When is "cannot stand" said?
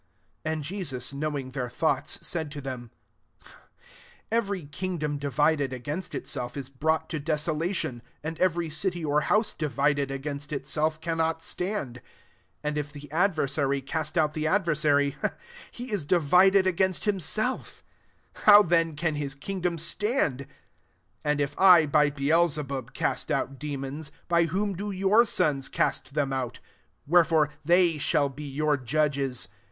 11.01-12.01